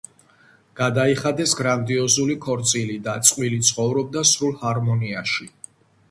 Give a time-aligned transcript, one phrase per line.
[0.77, 5.47] გადაიხადეს გრანდიოზული ქორწილი და წყვილი ცხოვრობდა სრულ ჰარმონიაში.